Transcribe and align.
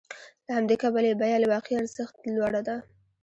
له 0.45 0.51
همدې 0.57 0.75
کبله 0.83 1.07
یې 1.09 1.15
بیه 1.21 1.37
له 1.43 1.47
واقعي 1.53 1.75
ارزښت 1.77 2.15
لوړه 2.35 2.61
ده 2.67 2.77